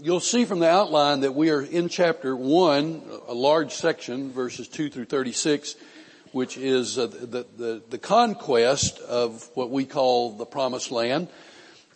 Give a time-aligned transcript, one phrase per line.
[0.00, 4.68] You'll see from the outline that we are in chapter 1, a large section, verses
[4.68, 5.74] 2 through 36,
[6.30, 11.26] which is uh, the, the, the conquest of what we call the promised land.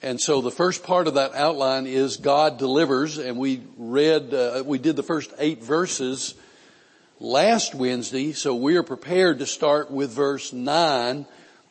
[0.02, 4.64] And so the first part of that outline is God delivers, and we read, uh,
[4.66, 6.34] we did the first eight verses
[7.20, 11.24] last Wednesday, so we are prepared to start with verse 9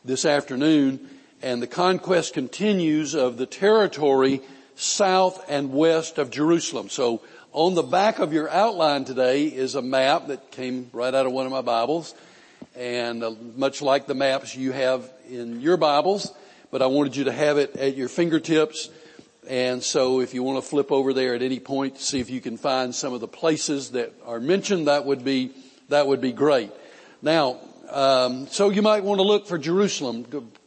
[0.05, 1.09] this afternoon,
[1.41, 4.41] and the conquest continues of the territory
[4.81, 6.89] south and west of Jerusalem.
[6.89, 7.21] So
[7.53, 11.31] on the back of your outline today is a map that came right out of
[11.31, 12.15] one of my Bibles,
[12.75, 16.33] and uh, much like the maps you have in your Bibles,
[16.71, 18.89] but I wanted you to have it at your fingertips.
[19.47, 22.29] And so if you want to flip over there at any point to see if
[22.29, 25.51] you can find some of the places that are mentioned, that would be,
[25.89, 26.71] that would be great.
[27.21, 27.57] Now,
[27.89, 30.25] um, so you might want to look for Jerusalem,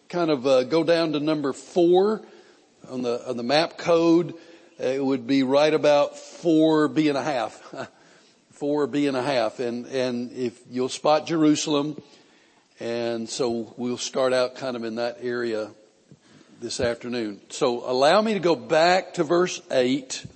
[0.08, 2.22] kind of uh, go down to number four
[2.88, 4.34] on the, on the map code.
[4.78, 7.62] It would be right about four B and a half.
[8.52, 9.60] four B and a half.
[9.60, 12.00] And, and if you'll spot Jerusalem,
[12.80, 15.70] and so we'll start out kind of in that area
[16.60, 17.40] this afternoon.
[17.50, 20.26] So allow me to go back to verse 8.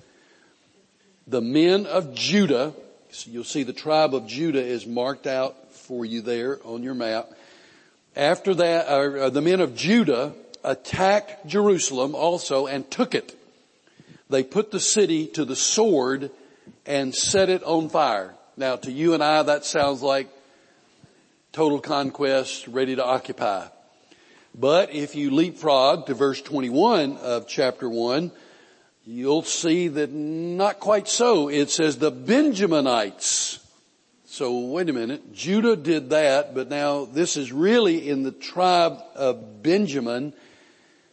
[1.27, 2.75] The men of Judah,
[3.11, 6.95] so you'll see the tribe of Judah is marked out for you there on your
[6.95, 7.31] map.
[8.15, 10.35] After that, uh, the men of Judah
[10.69, 13.35] attacked Jerusalem also and took it.
[14.29, 16.31] They put the city to the sword
[16.85, 18.35] and set it on fire.
[18.57, 20.29] Now to you and I, that sounds like
[21.53, 23.69] total conquest, ready to occupy.
[24.55, 28.31] But if you leapfrog to verse 21 of chapter 1,
[29.07, 31.49] you'll see that not quite so.
[31.49, 33.65] It says the Benjaminites.
[34.27, 35.33] So wait a minute.
[35.33, 40.35] Judah did that, but now this is really in the tribe of Benjamin.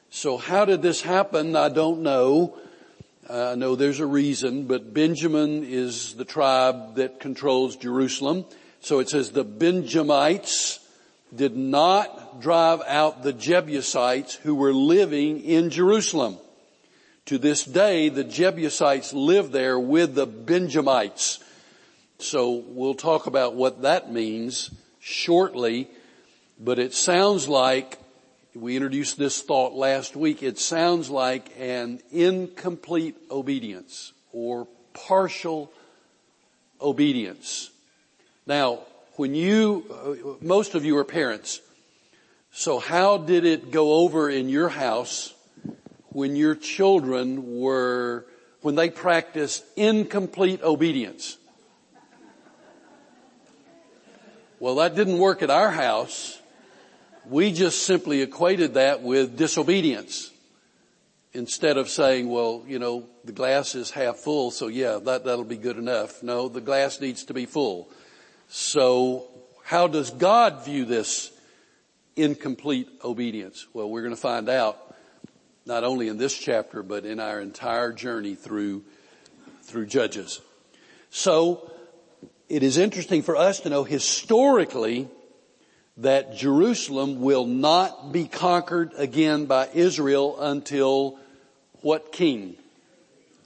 [0.09, 1.55] So how did this happen?
[1.55, 2.57] I don't know.
[3.29, 8.45] Uh, I know there's a reason, but Benjamin is the tribe that controls Jerusalem.
[8.81, 10.79] So it says the Benjamites
[11.35, 16.37] did not drive out the Jebusites who were living in Jerusalem.
[17.25, 21.43] To this day, the Jebusites live there with the Benjamites.
[22.19, 24.69] So we'll talk about what that means
[24.99, 25.89] shortly,
[26.59, 27.97] but it sounds like,
[28.55, 35.71] we introduced this thought last week, it sounds like an incomplete obedience or partial
[36.79, 37.69] obedience.
[38.47, 38.79] Now,
[39.15, 41.59] when you, uh, most of you are parents,
[42.51, 45.33] so how did it go over in your house
[46.09, 48.25] when your children were,
[48.61, 51.37] when they practiced incomplete obedience?
[54.61, 56.39] Well, that didn't work at our house.
[57.27, 60.31] We just simply equated that with disobedience.
[61.33, 65.43] Instead of saying, well, you know, the glass is half full, so yeah, that, that'll
[65.43, 66.23] be good enough.
[66.23, 67.89] No, the glass needs to be full.
[68.47, 69.27] So
[69.63, 71.31] how does God view this
[72.15, 73.67] incomplete obedience?
[73.73, 74.95] Well, we're going to find out
[75.65, 78.83] not only in this chapter, but in our entire journey through,
[79.63, 80.39] through Judges.
[81.09, 81.71] So
[82.47, 85.09] it is interesting for us to know historically
[85.97, 91.17] that Jerusalem will not be conquered again by Israel until
[91.81, 92.55] what king?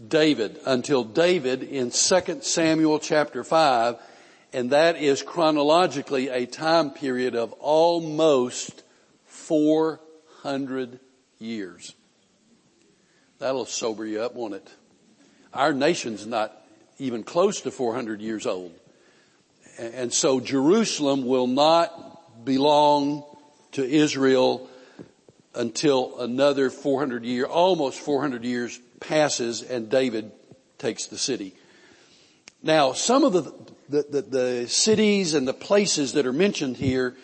[0.05, 0.57] David.
[0.65, 3.97] Until David in 2 Samuel chapter 5
[4.51, 8.83] and that is chronologically a time period of almost
[9.25, 10.99] 400
[11.37, 11.93] years.
[13.37, 14.67] That'll sober you up, won't it?
[15.53, 16.55] Our nation's not
[16.97, 18.73] even close to 400 years old.
[19.77, 22.08] And so Jerusalem will not
[22.49, 23.23] belong
[23.73, 24.67] to Israel
[25.53, 30.31] until another 400 year, almost 400 years passes and David
[30.79, 31.53] takes the city.
[32.63, 33.53] Now, some of the
[33.89, 37.15] the, the, the cities and the places that are mentioned here,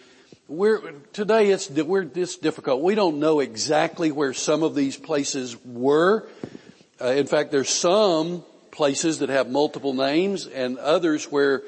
[0.47, 2.81] we're, today it's, we're, it's difficult.
[2.81, 6.27] We don't know exactly where some of these places were.
[6.99, 11.61] Uh, in fact, there's some places that have multiple names and others where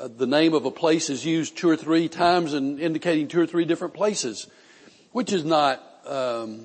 [0.00, 3.40] uh, the name of a place is used two or three times and indicating two
[3.40, 4.46] or three different places,
[5.12, 6.64] which is not, um,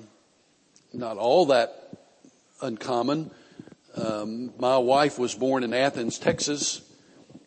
[0.92, 1.90] not all that
[2.62, 3.30] uncommon.
[3.96, 6.82] Um, my wife was born in Athens, Texas,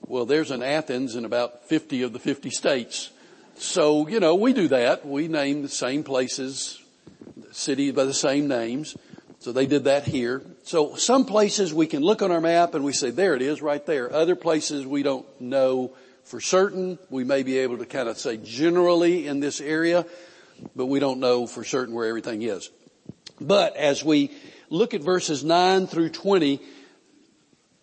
[0.08, 3.10] well, there's an Athens in about 50 of the 50 states.
[3.58, 5.06] So, you know, we do that.
[5.06, 6.82] We name the same places,
[7.52, 8.96] cities by the same names.
[9.40, 10.44] So they did that here.
[10.68, 13.62] So some places we can look on our map and we say, there it is
[13.62, 14.14] right there.
[14.14, 15.94] Other places we don't know
[16.26, 17.00] for certain.
[17.10, 20.06] We may be able to kind of say generally in this area,
[20.76, 22.70] but we don't know for certain where everything is.
[23.40, 24.30] But as we
[24.70, 26.60] look at verses 9 through 20,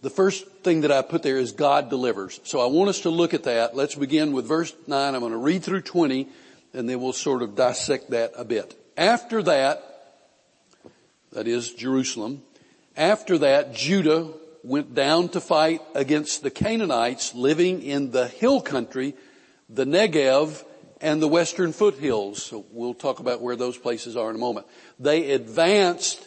[0.02, 2.38] the first thing that I put there is God delivers.
[2.44, 3.74] So I want us to look at that.
[3.74, 5.14] Let's begin with verse 9.
[5.14, 6.28] I'm going to read through 20
[6.74, 8.78] and then we'll sort of dissect that a bit.
[8.94, 9.82] After that,
[11.32, 12.42] that is Jerusalem,
[12.96, 14.28] after that Judah
[14.62, 19.14] went down to fight against the Canaanites living in the hill country,
[19.68, 20.64] the Negev,
[21.00, 22.42] and the western foothills.
[22.42, 24.66] So we'll talk about where those places are in a moment.
[24.98, 26.26] They advanced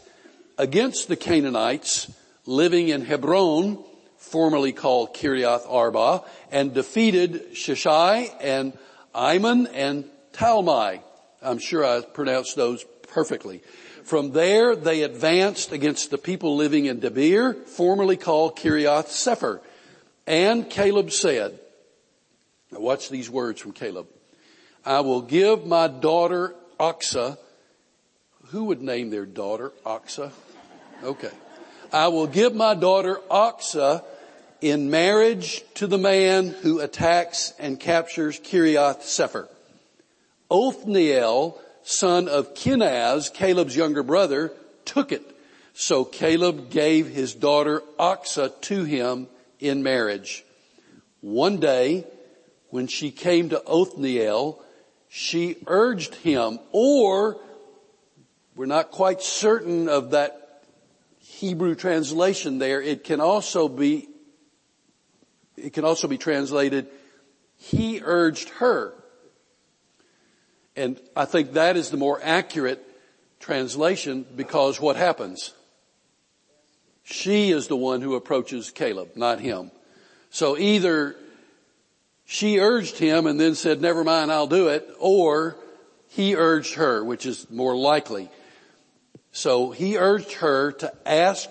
[0.57, 2.11] against the Canaanites
[2.45, 3.83] living in Hebron,
[4.17, 8.77] formerly called Kiriath Arba, and defeated Sheshai and
[9.15, 11.01] Iman and Talmai.
[11.41, 13.63] I'm sure I pronounced those perfectly.
[14.07, 19.59] From there, they advanced against the people living in Debir, formerly called Kiriath Sepher.
[20.25, 21.59] And Caleb said,
[22.71, 24.07] now watch these words from Caleb.
[24.86, 27.38] I will give my daughter Achsah.
[28.51, 30.31] Who would name their daughter Achsah?
[31.04, 31.31] Okay.
[31.92, 34.06] I will give my daughter Achsah
[34.62, 39.50] in marriage to the man who attacks and captures Kiriath Sepher.
[40.50, 44.51] Othniel, son of Kenaz, Caleb's younger brother,
[44.83, 45.23] took it.
[45.73, 49.27] So Caleb gave his daughter Achsah to him
[49.59, 50.43] in marriage.
[51.21, 52.05] One day,
[52.71, 54.61] when she came to Othniel,
[55.07, 57.39] she urged him, or
[58.55, 60.63] we're not quite certain of that
[61.19, 62.81] Hebrew translation there.
[62.81, 64.09] It can also be,
[65.55, 66.87] it can also be translated,
[67.55, 68.93] he urged her.
[70.77, 72.81] And I think that is the more accurate
[73.39, 75.53] translation because what happens?
[77.03, 79.71] She is the one who approaches Caleb, not him.
[80.29, 81.15] So either
[82.25, 85.56] she urged him and then said, never mind, I'll do it, or
[86.09, 88.30] he urged her, which is more likely.
[89.31, 91.50] So he urged her to ask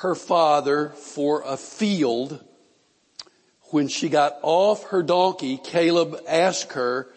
[0.00, 2.42] her father for a field.
[3.70, 7.08] When she got off her donkey, Caleb asked her,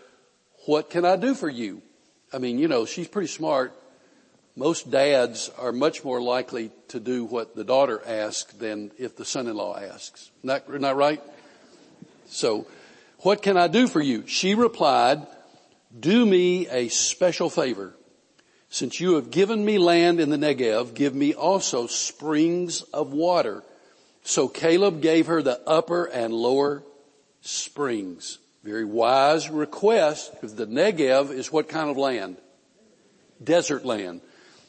[0.65, 1.81] what can I do for you?
[2.33, 3.73] I mean, you know, she's pretty smart.
[4.55, 9.25] Most dads are much more likely to do what the daughter asks than if the
[9.25, 10.29] son-in-law asks.
[10.43, 11.21] Not, not right?
[12.27, 12.67] So,
[13.19, 14.25] what can I do for you?
[14.27, 15.25] She replied,
[15.97, 17.93] do me a special favor.
[18.69, 23.63] Since you have given me land in the Negev, give me also springs of water.
[24.23, 26.83] So Caleb gave her the upper and lower
[27.41, 28.37] springs.
[28.63, 32.37] Very wise request the Negev is what kind of land?
[33.43, 34.21] Desert land.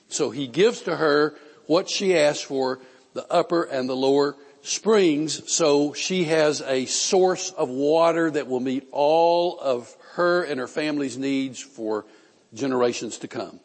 [0.08, 1.34] So he gives to her
[1.66, 2.80] what she asked for,
[3.12, 8.60] the upper and the lower springs so she has a source of water that will
[8.60, 12.06] meet all of her and her family's needs for
[12.54, 13.60] generations to come.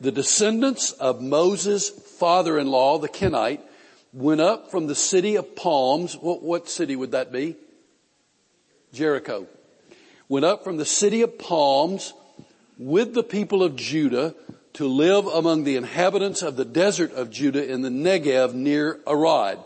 [0.00, 3.62] The descendants of Moses' father-in-law, the Kenite,
[4.12, 6.14] went up from the city of palms.
[6.14, 7.56] What, what city would that be?
[8.96, 9.46] Jericho.
[10.28, 12.14] Went up from the city of palms
[12.78, 14.34] with the people of Judah
[14.72, 19.58] to live among the inhabitants of the desert of Judah in the Negev near Arad.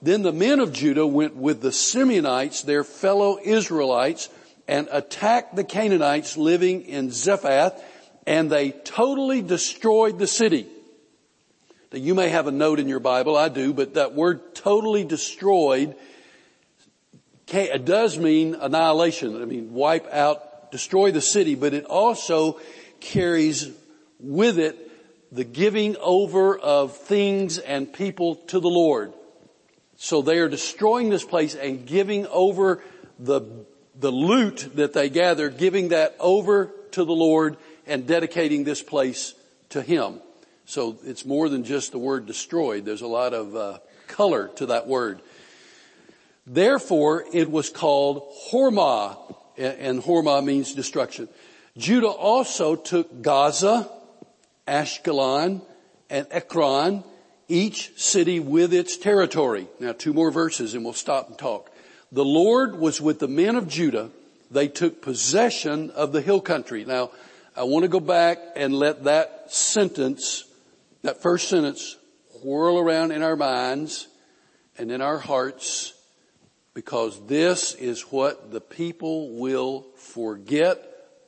[0.00, 4.28] Then the men of Judah went with the Simeonites, their fellow Israelites,
[4.66, 7.82] and attacked the Canaanites living in Zephath,
[8.26, 10.66] and they totally destroyed the city.
[11.92, 15.04] Now you may have a note in your Bible, I do, but that word totally
[15.04, 15.94] destroyed
[17.52, 19.40] it does mean annihilation.
[19.40, 22.60] I mean, wipe out, destroy the city, but it also
[23.00, 23.70] carries
[24.20, 24.76] with it
[25.30, 29.12] the giving over of things and people to the Lord.
[29.96, 32.82] So they are destroying this place and giving over
[33.18, 33.42] the,
[33.98, 39.34] the loot that they gathered, giving that over to the Lord and dedicating this place
[39.70, 40.20] to Him.
[40.66, 42.84] So it's more than just the word destroyed.
[42.84, 45.20] There's a lot of uh, color to that word.
[46.48, 49.18] Therefore, it was called Hormah,
[49.58, 51.28] and Hormah means destruction.
[51.76, 53.88] Judah also took Gaza,
[54.66, 55.60] Ashkelon,
[56.08, 57.04] and Ekron,
[57.48, 59.68] each city with its territory.
[59.78, 61.70] Now two more verses and we'll stop and talk.
[62.12, 64.10] The Lord was with the men of Judah.
[64.50, 66.84] They took possession of the hill country.
[66.84, 67.10] Now,
[67.54, 70.44] I want to go back and let that sentence,
[71.02, 71.96] that first sentence,
[72.42, 74.08] whirl around in our minds
[74.78, 75.92] and in our hearts
[76.78, 80.80] because this is what the people will forget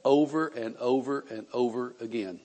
[0.04, 2.38] over and over and over again.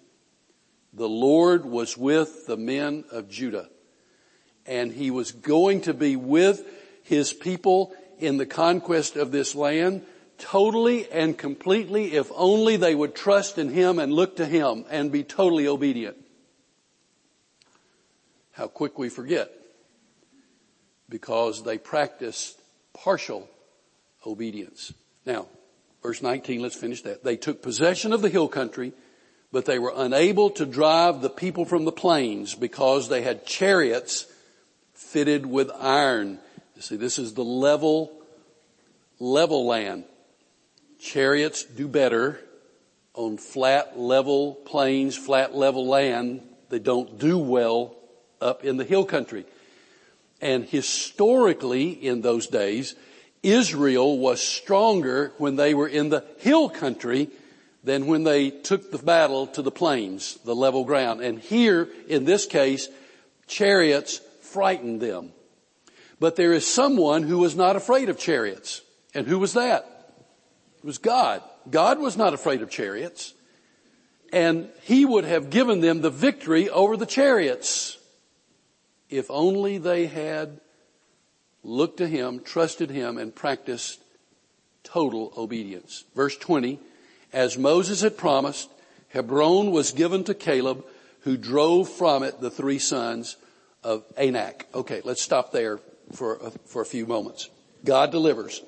[0.91, 3.69] The Lord was with the men of Judah
[4.65, 6.65] and he was going to be with
[7.03, 10.01] his people in the conquest of this land
[10.39, 15.11] totally and completely if only they would trust in him and look to him and
[15.11, 16.17] be totally obedient.
[18.53, 19.51] How quick we forget.
[21.07, 22.59] because they practiced
[22.95, 23.47] partial
[24.25, 24.93] obedience.
[25.25, 25.47] Now,
[26.01, 27.23] verse 19, let's finish that.
[27.23, 28.93] They took possession of the hill country,
[29.51, 34.25] but they were unable to drive the people from the plains because they had chariots
[34.93, 36.39] fitted with iron.
[36.75, 38.11] You see, this is the level,
[39.19, 40.05] level land.
[40.99, 42.39] Chariots do better
[43.13, 46.41] on flat, level plains, flat, level land.
[46.69, 47.95] They don't do well
[48.41, 49.45] up in the hill country.
[50.41, 52.95] And historically in those days,
[53.41, 57.29] Israel was stronger when they were in the hill country
[57.83, 61.21] than when they took the battle to the plains, the level ground.
[61.21, 62.89] And here, in this case,
[63.47, 65.31] chariots frightened them.
[66.19, 68.81] But there is someone who was not afraid of chariots.
[69.13, 70.13] And who was that?
[70.79, 71.43] It was God.
[71.69, 73.33] God was not afraid of chariots.
[74.33, 77.94] And He would have given them the victory over the chariots
[79.09, 80.59] if only they had
[81.63, 83.99] looked to Him, trusted Him, and practiced
[84.83, 86.03] total obedience.
[86.15, 86.79] Verse 20,
[87.33, 88.69] as Moses had promised,
[89.09, 90.85] Hebron was given to Caleb
[91.25, 93.35] who drove from it the three sons
[93.83, 94.67] of Anak.
[94.75, 95.79] Okay, let's stop there
[96.13, 97.49] for a, for a few moments.
[97.83, 98.61] God delivers.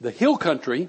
[0.00, 0.88] The hill country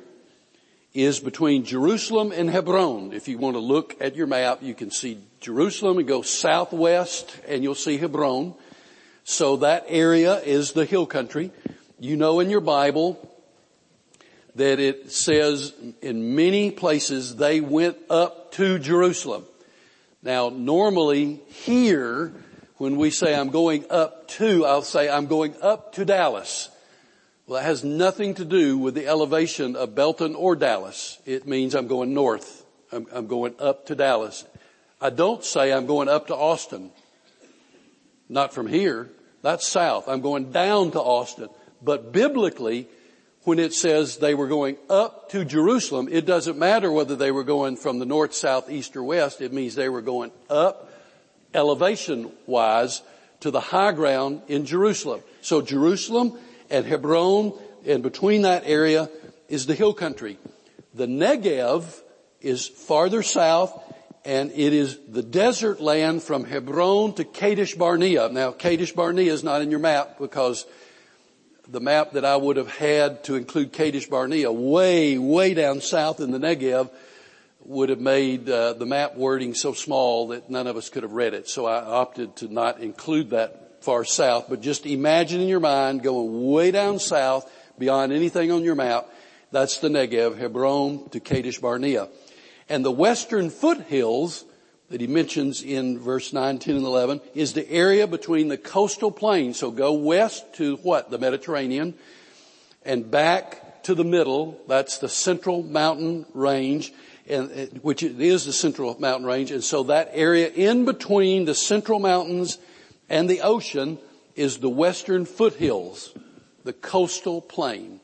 [0.93, 3.13] is between Jerusalem and Hebron.
[3.13, 7.37] If you want to look at your map, you can see Jerusalem and go southwest
[7.47, 8.55] and you'll see Hebron.
[9.23, 11.51] So that area is the hill country.
[11.99, 13.19] You know in your Bible
[14.55, 19.45] that it says in many places they went up to Jerusalem.
[20.23, 22.33] Now normally here,
[22.77, 26.69] when we say I'm going up to, I'll say I'm going up to Dallas.
[27.47, 31.17] Well, that has nothing to do with the elevation of Belton or Dallas.
[31.25, 32.65] It means I'm going north.
[32.91, 34.43] I'm, I'm going up to Dallas.
[34.99, 36.91] I don't say I'm going up to Austin.
[38.27, 39.09] Not from here.
[39.43, 40.09] That's south.
[40.09, 41.47] I'm going down to Austin.
[41.81, 42.89] But biblically,
[43.43, 47.45] when it says they were going up to Jerusalem, it doesn't matter whether they were
[47.45, 49.39] going from the north, south, east, or west.
[49.39, 50.91] It means they were going up
[51.53, 53.01] elevation wise
[53.39, 55.21] to the high ground in Jerusalem.
[55.39, 56.37] So Jerusalem
[56.69, 57.53] and Hebron
[57.85, 59.09] and between that area
[59.49, 60.37] is the hill country.
[60.93, 61.85] The Negev
[62.41, 63.83] is farther south
[64.25, 68.29] and it is the desert land from Hebron to Kadesh Barnea.
[68.29, 70.65] Now Kadesh Barnea is not in your map because
[71.69, 76.19] the map that I would have had to include Kadesh Barnea way, way down south
[76.19, 76.89] in the Negev
[77.67, 81.11] would have made uh, the map wording so small that none of us could have
[81.11, 81.49] read it.
[81.49, 86.03] So I opted to not include that far south, but just imagine in your mind
[86.03, 89.09] going way down south beyond anything on your map.
[89.53, 92.09] That's the Negev, Hebron to Kadesh Barnea.
[92.67, 94.43] And the western foothills
[94.89, 99.09] that he mentions in verse 9, 10, and 11 is the area between the coastal
[99.09, 99.53] plain.
[99.53, 101.09] So go west to what?
[101.09, 101.93] The Mediterranean
[102.83, 104.59] and back to the middle.
[104.67, 106.91] That's the central mountain range
[107.29, 109.51] and which is the central mountain range.
[109.51, 112.57] And so that area in between the central mountains
[113.09, 113.99] and the ocean
[114.35, 116.13] is the western foothills,
[116.63, 117.99] the coastal plain.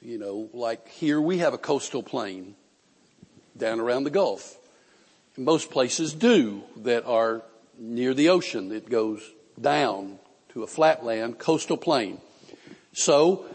[0.00, 2.54] You know, like here we have a coastal plain
[3.56, 4.56] down around the Gulf.
[5.36, 7.42] Most places do that are
[7.78, 8.72] near the ocean.
[8.72, 9.22] It goes
[9.60, 10.18] down
[10.50, 12.20] to a flatland coastal plain.
[12.92, 13.46] So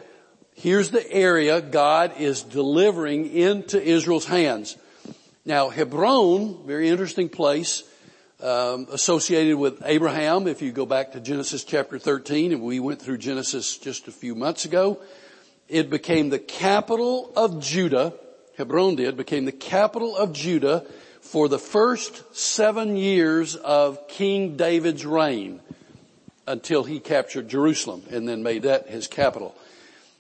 [0.56, 4.78] here's the area God is delivering into Israel's hands.
[5.46, 7.84] Now Hebron, very interesting place
[8.42, 10.48] um, associated with Abraham.
[10.48, 14.12] If you go back to Genesis chapter 13, and we went through Genesis just a
[14.12, 15.00] few months ago,
[15.68, 18.14] it became the capital of Judah.
[18.58, 20.86] Hebron did became the capital of Judah
[21.22, 25.60] for the first seven years of King David's reign
[26.46, 29.54] until he captured Jerusalem and then made that his capital.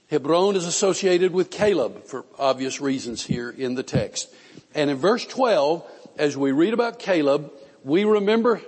[0.09, 4.33] Hebron is associated with Caleb for obvious reasons here in the text.
[4.73, 5.83] And in verse 12,
[6.17, 7.51] as we read about Caleb,
[7.83, 8.61] we remember,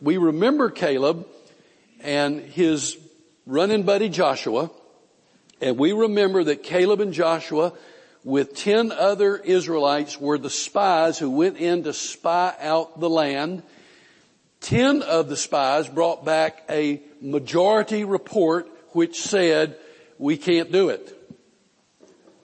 [0.00, 1.26] we remember Caleb
[2.00, 2.98] and his
[3.46, 4.70] running buddy Joshua,
[5.60, 7.72] and we remember that Caleb and Joshua
[8.24, 13.62] with ten other Israelites were the spies who went in to spy out the land.
[14.60, 19.76] Ten of the spies brought back a majority report which said,
[20.18, 21.18] we can't do it.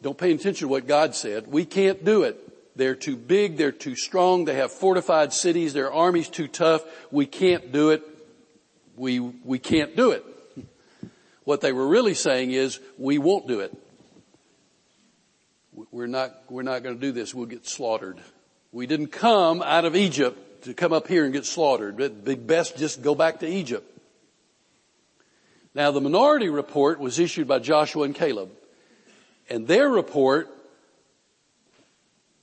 [0.02, 1.46] Don't pay attention to what God said.
[1.46, 2.47] We can't do it.
[2.78, 3.56] They're too big.
[3.56, 4.44] They're too strong.
[4.44, 5.72] They have fortified cities.
[5.72, 6.84] Their army's too tough.
[7.10, 8.02] We can't do it.
[8.96, 10.24] We, we can't do it.
[11.42, 13.76] What they were really saying is, we won't do it.
[15.90, 17.34] We're not, we're not going to do this.
[17.34, 18.20] We'll get slaughtered.
[18.70, 21.98] We didn't come out of Egypt to come up here and get slaughtered.
[22.00, 23.90] It'd be best just go back to Egypt.
[25.74, 28.50] Now the minority report was issued by Joshua and Caleb.
[29.50, 30.48] And their report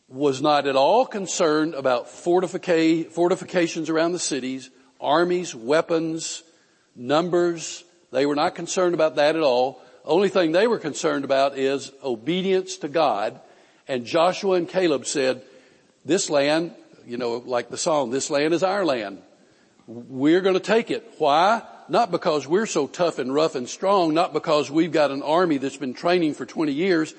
[0.07, 4.69] was not at all concerned about fortifica- fortifications around the cities,
[5.01, 6.43] armies, weapons,
[6.95, 7.83] numbers.
[8.11, 9.81] They were not concerned about that at all.
[10.03, 13.39] Only thing they were concerned about is obedience to God.
[13.87, 15.41] And Joshua and Caleb said,
[16.05, 16.71] this land,
[17.07, 19.21] you know, like the song, this land is our land.
[19.87, 21.03] We're going to take it.
[21.17, 21.63] Why?
[21.89, 25.57] Not because we're so tough and rough and strong, not because we've got an army
[25.57, 27.13] that's been training for 20 years.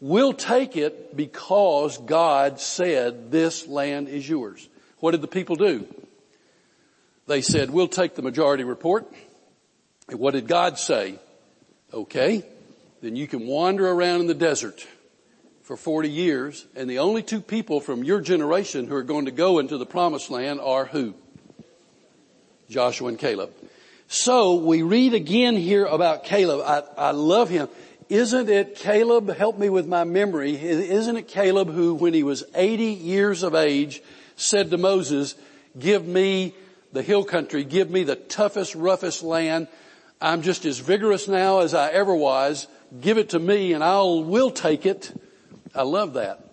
[0.00, 4.68] We'll take it because God said this land is yours.
[4.98, 5.86] What did the people do?
[7.26, 9.06] They said, we'll take the majority report.
[10.08, 11.18] And what did God say?
[11.92, 12.44] Okay,
[13.02, 14.86] then you can wander around in the desert
[15.62, 19.30] for 40 years and the only two people from your generation who are going to
[19.30, 21.14] go into the promised land are who?
[22.70, 23.50] Joshua and Caleb.
[24.06, 26.62] So we read again here about Caleb.
[26.64, 27.68] I, I love him.
[28.08, 32.42] Isn't it Caleb, help me with my memory, isn't it Caleb who when he was
[32.54, 34.02] 80 years of age
[34.34, 35.34] said to Moses,
[35.78, 36.54] give me
[36.92, 39.68] the hill country, give me the toughest, roughest land.
[40.22, 42.66] I'm just as vigorous now as I ever was.
[42.98, 45.12] Give it to me and I'll, will take it.
[45.74, 46.44] I love that.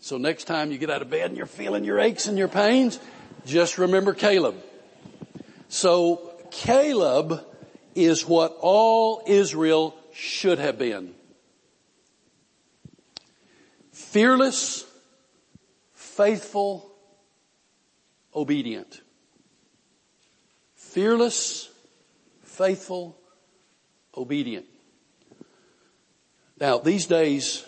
[0.00, 2.48] So next time you get out of bed and you're feeling your aches and your
[2.48, 2.98] pains,
[3.44, 4.56] just remember Caleb.
[5.68, 7.44] So Caleb
[7.94, 11.14] is what all Israel should have been.
[13.92, 14.84] Fearless,
[15.92, 16.90] faithful,
[18.34, 19.02] obedient.
[20.74, 21.68] Fearless,
[22.42, 23.18] faithful,
[24.16, 24.64] obedient.
[26.58, 27.64] Now these days,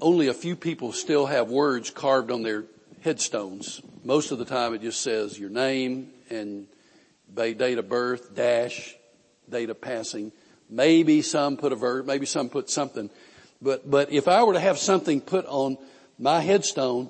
[0.00, 2.64] only a few people still have words carved on their
[3.02, 3.82] headstones.
[4.02, 6.66] Most of the time it just says your name and
[7.34, 8.96] date of birth, dash,
[9.48, 10.32] date of passing.
[10.70, 13.10] Maybe some put a verb, maybe some put something.
[13.60, 15.76] But, but if I were to have something put on
[16.18, 17.08] my headstone,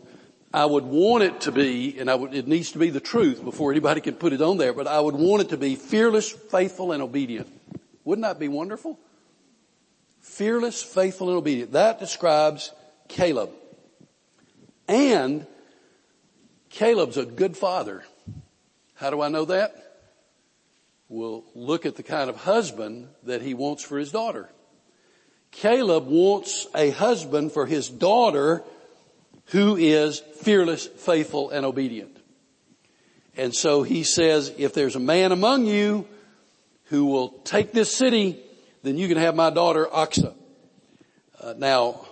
[0.52, 3.44] I would want it to be, and I would, it needs to be the truth
[3.44, 6.30] before anybody can put it on there, but I would want it to be fearless,
[6.30, 7.48] faithful, and obedient.
[8.04, 8.98] Wouldn't that be wonderful?
[10.22, 11.72] Fearless, faithful, and obedient.
[11.72, 12.72] That describes
[13.08, 13.50] Caleb.
[14.88, 15.46] And
[16.70, 18.04] Caleb's a good father.
[18.94, 19.89] How do I know that?
[21.10, 24.48] Will look at the kind of husband that he wants for his daughter.
[25.50, 28.62] Caleb wants a husband for his daughter
[29.46, 32.16] who is fearless, faithful, and obedient.
[33.36, 36.06] And so he says, if there's a man among you
[36.84, 38.38] who will take this city,
[38.84, 40.34] then you can have my daughter Achsah.
[41.40, 42.06] Uh, now,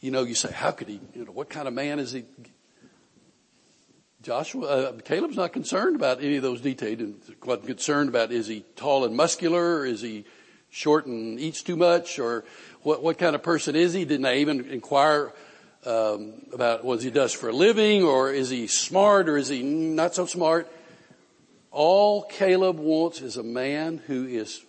[0.00, 2.24] you know, you say, how could he, you know, what kind of man is he?
[4.28, 6.98] Joshua, uh, Caleb's not concerned about any of those details.
[6.98, 9.86] He's concerned about is he tall and muscular?
[9.86, 10.26] Is he
[10.68, 12.18] short and eats too much?
[12.18, 12.44] Or
[12.82, 14.04] what, what kind of person is he?
[14.04, 15.32] Didn't they even inquire
[15.86, 18.02] um, about what he does for a living?
[18.02, 20.70] Or is he smart or is he not so smart?
[21.70, 24.62] All Caleb wants is a man who is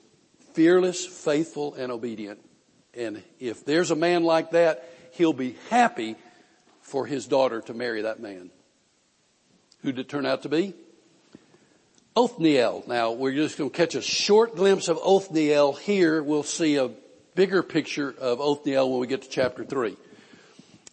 [0.54, 2.40] fearless, faithful, and obedient.
[2.94, 6.16] And if there's a man like that, he'll be happy
[6.80, 8.52] for his daughter to marry that man.
[9.82, 10.74] Who did it turn out to be?
[12.16, 12.84] Othniel.
[12.88, 16.22] Now we're just going to catch a short glimpse of Othniel here.
[16.22, 16.90] We'll see a
[17.36, 19.96] bigger picture of Othniel when we get to chapter three.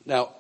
[0.05, 0.31] Now,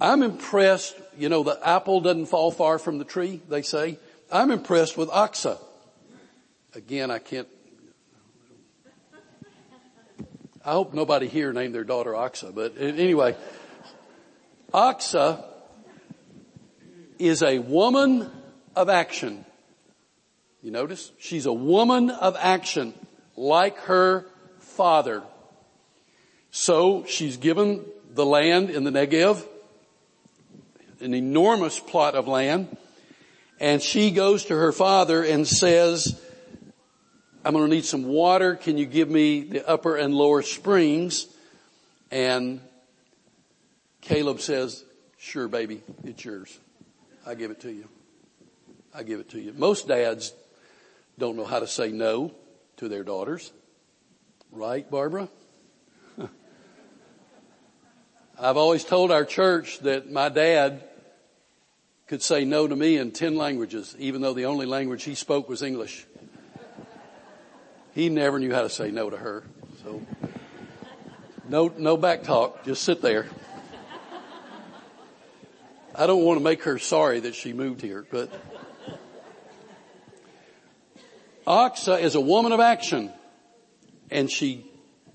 [0.00, 3.98] I'm impressed, you know, the apple doesn't fall far from the tree, they say.
[4.30, 5.58] I'm impressed with Achsah.
[6.74, 7.48] Again, I can't,
[10.64, 13.36] I hope nobody here named their daughter Achsah, but anyway,
[14.72, 15.44] Achsah
[17.18, 18.30] is a woman
[18.76, 19.44] of action.
[20.62, 21.12] You notice?
[21.18, 22.94] She's a woman of action,
[23.36, 24.26] like her
[24.60, 25.22] father.
[26.50, 29.44] So she's given the land in the Negev,
[31.00, 32.76] an enormous plot of land,
[33.60, 36.20] and she goes to her father and says,
[37.44, 38.54] I'm going to need some water.
[38.54, 41.26] Can you give me the upper and lower springs?
[42.10, 42.60] And
[44.00, 44.84] Caleb says,
[45.18, 46.58] sure baby, it's yours.
[47.26, 47.88] I give it to you.
[48.94, 49.52] I give it to you.
[49.54, 50.34] Most dads
[51.18, 52.32] don't know how to say no
[52.76, 53.52] to their daughters.
[54.50, 55.28] Right, Barbara?
[58.38, 60.84] I've always told our church that my dad
[62.06, 65.48] could say no to me in 10 languages, even though the only language he spoke
[65.48, 66.06] was English.
[67.94, 69.44] He never knew how to say no to her.
[69.82, 70.02] So,
[71.48, 72.64] no, no back talk.
[72.64, 73.26] Just sit there.
[75.96, 78.28] I don't want to make her sorry that she moved here, but
[81.46, 83.12] Achsah is a woman of action
[84.10, 84.66] and she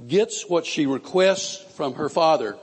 [0.08, 2.58] gets what she requests from her father.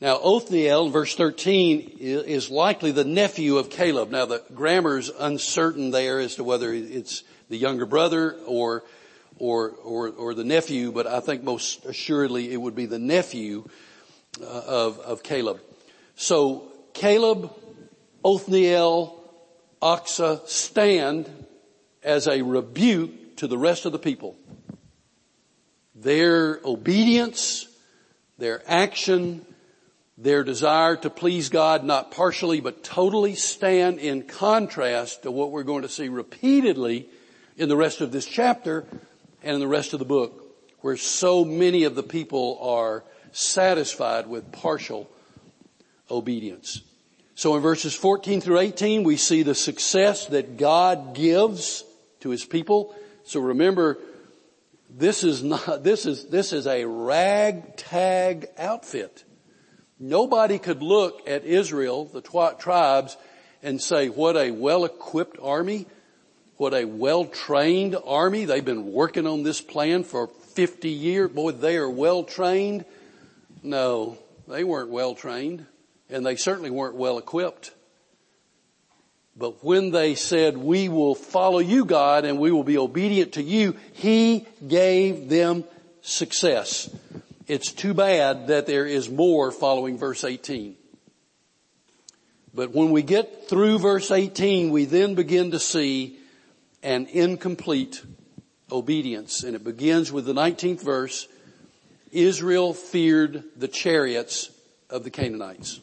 [0.00, 4.10] Now Othniel, verse 13, is likely the nephew of Caleb.
[4.10, 8.82] Now the grammar is uncertain there as to whether it's the younger brother or,
[9.38, 13.68] or, or, or the nephew, but I think most assuredly it would be the nephew
[14.40, 15.60] uh, of, of Caleb.
[16.16, 17.52] So Caleb,
[18.24, 19.20] Othniel,
[19.82, 21.28] Achsah stand
[22.02, 24.36] as a rebuke to the rest of the people.
[25.94, 27.68] Their obedience,
[28.38, 29.44] their action,
[30.16, 35.64] their desire to please God not partially but totally stand in contrast to what we're
[35.64, 37.08] going to see repeatedly
[37.56, 38.84] in the rest of this chapter
[39.42, 40.40] and in the rest of the book
[40.80, 43.02] where so many of the people are
[43.32, 45.10] satisfied with partial
[46.10, 46.82] obedience.
[47.34, 51.84] So in verses 14 through 18 we see the success that God gives
[52.20, 52.94] to his people.
[53.24, 53.98] So remember,
[54.90, 59.24] this is not, this is, this is a ragtag outfit.
[59.98, 63.16] Nobody could look at Israel, the tw- tribes,
[63.62, 65.86] and say, what a well-equipped army,
[66.56, 68.44] what a well-trained army.
[68.44, 71.30] They've been working on this plan for 50 years.
[71.30, 72.84] Boy, they are well-trained.
[73.62, 75.66] No, they weren't well-trained,
[76.10, 77.72] and they certainly weren't well-equipped.
[79.36, 83.42] But when they said, we will follow you, God, and we will be obedient to
[83.42, 85.64] you, He gave them
[86.02, 86.88] success.
[87.46, 90.76] It's too bad that there is more following verse 18.
[92.54, 96.18] But when we get through verse 18, we then begin to see
[96.82, 98.02] an incomplete
[98.70, 99.42] obedience.
[99.42, 101.26] And it begins with the 19th verse.
[102.12, 104.50] Israel feared the chariots
[104.88, 105.80] of the Canaanites.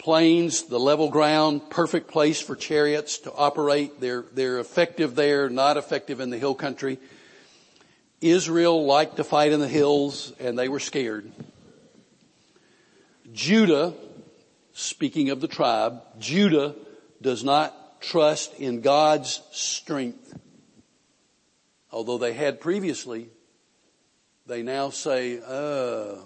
[0.00, 4.00] Plains, the level ground, perfect place for chariots to operate.
[4.00, 6.98] They're, they're effective there, not effective in the hill country.
[8.22, 11.30] Israel liked to fight in the hills and they were scared.
[13.34, 13.92] Judah,
[14.72, 16.76] speaking of the tribe, Judah
[17.20, 20.34] does not trust in God's strength.
[21.92, 23.28] Although they had previously,
[24.46, 26.22] they now say, uh,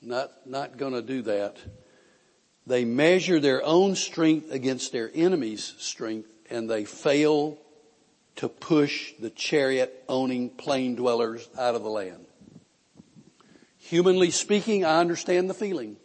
[0.00, 1.58] not, not gonna do that.
[2.66, 7.58] They measure their own strength against their enemy's strength and they fail
[8.36, 12.26] to push the chariot owning plain dwellers out of the land.
[13.78, 15.96] Humanly speaking, I understand the feeling.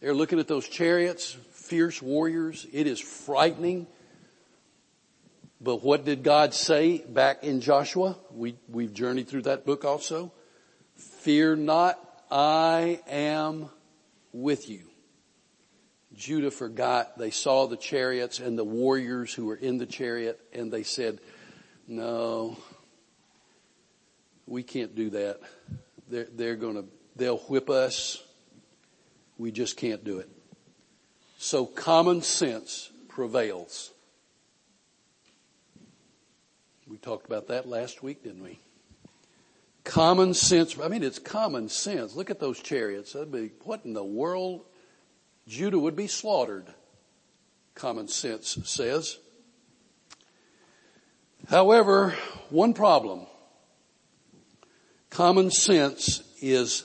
[0.00, 2.66] They're looking at those chariots, fierce warriors.
[2.72, 3.86] It is frightening.
[5.60, 8.16] But what did God say back in Joshua?
[8.32, 10.32] We, we've journeyed through that book also.
[10.96, 11.98] Fear not,
[12.30, 13.70] I am
[14.32, 14.89] with you.
[16.20, 17.16] Judah forgot.
[17.18, 21.18] They saw the chariots and the warriors who were in the chariot and they said,
[21.88, 22.58] no,
[24.46, 25.40] we can't do that.
[26.08, 26.84] They're, they're gonna,
[27.16, 28.22] they'll whip us.
[29.38, 30.28] We just can't do it.
[31.38, 33.90] So common sense prevails.
[36.86, 38.60] We talked about that last week, didn't we?
[39.84, 42.14] Common sense, I mean, it's common sense.
[42.14, 43.14] Look at those chariots.
[43.14, 44.66] That'd be, what in the world?
[45.50, 46.66] Judah would be slaughtered,
[47.74, 49.18] common sense says.
[51.48, 52.14] However,
[52.50, 53.26] one problem.
[55.10, 56.84] Common sense is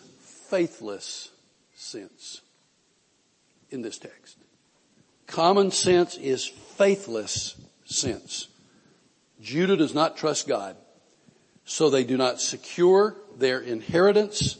[0.50, 1.30] faithless
[1.76, 2.42] sense
[3.70, 4.36] in this text.
[5.28, 8.48] Common sense is faithless sense.
[9.40, 10.76] Judah does not trust God,
[11.66, 14.58] so they do not secure their inheritance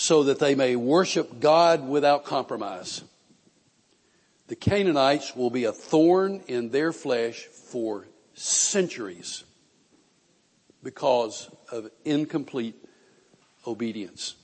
[0.00, 3.02] so that they may worship God without compromise.
[4.46, 9.44] The Canaanites will be a thorn in their flesh for centuries
[10.82, 12.82] because of incomplete
[13.66, 14.36] obedience.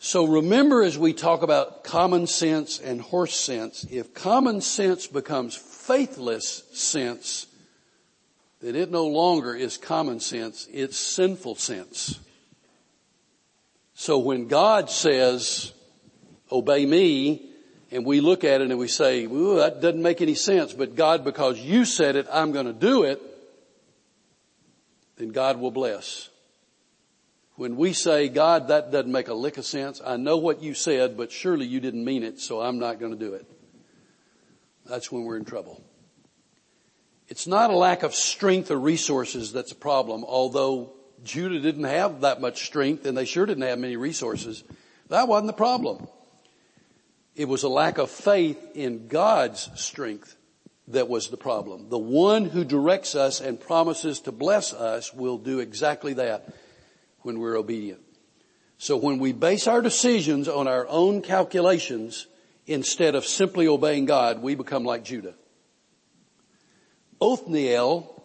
[0.00, 5.54] So remember as we talk about common sense and horse sense, if common sense becomes
[5.54, 7.46] faithless sense,
[8.60, 12.18] then it no longer is common sense, it's sinful sense.
[14.00, 15.74] So when God says,
[16.50, 17.50] obey me,
[17.90, 21.22] and we look at it and we say, that doesn't make any sense, but God,
[21.22, 23.20] because you said it, I'm going to do it,
[25.18, 26.30] then God will bless.
[27.56, 30.00] When we say, God, that doesn't make a lick of sense.
[30.02, 33.12] I know what you said, but surely you didn't mean it, so I'm not going
[33.12, 33.44] to do it.
[34.86, 35.78] That's when we're in trouble.
[37.28, 42.22] It's not a lack of strength or resources that's a problem, although Judah didn't have
[42.22, 44.64] that much strength and they sure didn't have many resources.
[45.08, 46.08] That wasn't the problem.
[47.34, 50.36] It was a lack of faith in God's strength
[50.88, 51.88] that was the problem.
[51.88, 56.48] The one who directs us and promises to bless us will do exactly that
[57.20, 58.00] when we're obedient.
[58.78, 62.26] So when we base our decisions on our own calculations
[62.66, 65.34] instead of simply obeying God, we become like Judah.
[67.20, 68.24] Othniel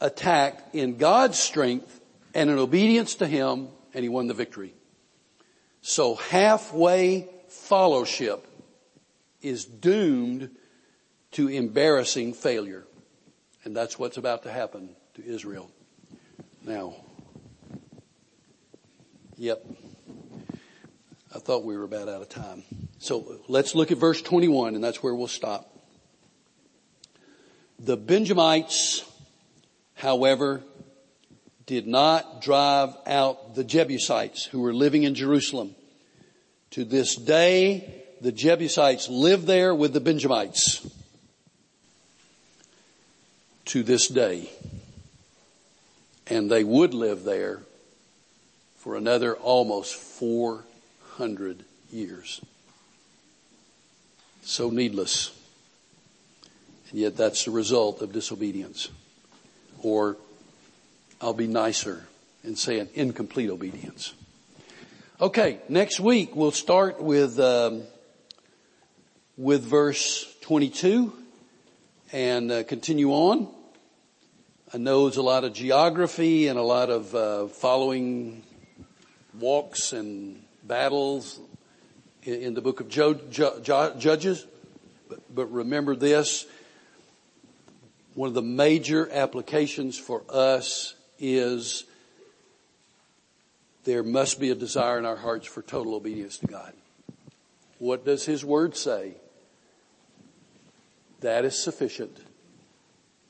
[0.00, 2.00] attacked in God's strength
[2.34, 4.74] and in obedience to Him and he won the victory.
[5.80, 8.46] So halfway fellowship
[9.40, 10.50] is doomed
[11.32, 12.84] to embarrassing failure.
[13.64, 15.70] And that's what's about to happen to Israel.
[16.64, 16.96] Now,
[19.36, 19.64] yep.
[21.34, 22.62] I thought we were about out of time.
[22.98, 25.70] So let's look at verse 21 and that's where we'll stop.
[27.78, 29.04] The Benjamites,
[29.94, 30.62] however,
[31.66, 35.74] did not drive out the Jebusites who were living in Jerusalem.
[36.72, 40.86] To this day, the Jebusites live there with the Benjamites
[43.66, 44.50] to this day.
[46.26, 47.60] And they would live there
[48.76, 52.40] for another almost 400 years.
[54.42, 55.38] So needless.
[56.90, 58.90] And yet that's the result of disobedience.
[59.82, 60.16] Or
[61.24, 62.06] I'll be nicer
[62.42, 64.12] and say an incomplete obedience.
[65.18, 67.84] Okay, next week we'll start with um,
[69.38, 71.14] with verse 22
[72.12, 73.48] and uh, continue on.
[74.74, 78.42] I know it's a lot of geography and a lot of uh, following
[79.40, 81.40] walks and battles
[82.22, 84.44] in, in the book of jo- jo- Judges.
[85.08, 86.44] But, but remember this,
[88.12, 91.84] one of the major applications for us is
[93.84, 96.72] there must be a desire in our hearts for total obedience to God.
[97.78, 99.14] What does His Word say?
[101.20, 102.16] That is sufficient.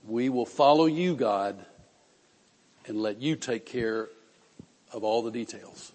[0.06, 1.64] We will follow you, God,
[2.86, 4.08] and let you take care
[4.92, 5.92] of all the details.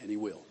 [0.00, 0.42] And He will.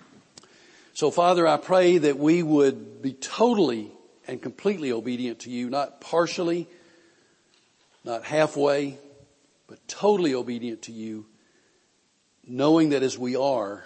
[0.94, 3.92] So Father, I pray that we would be totally
[4.28, 6.68] and completely obedient to you, not partially,
[8.04, 8.98] not halfway,
[9.68, 11.26] but totally obedient to you,
[12.46, 13.86] knowing that as we are,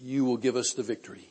[0.00, 1.28] you will give us the victory.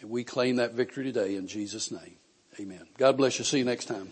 [0.00, 2.16] And we claim that victory today in Jesus' name.
[2.58, 2.86] Amen.
[2.96, 3.44] God bless you.
[3.44, 4.08] See you next time.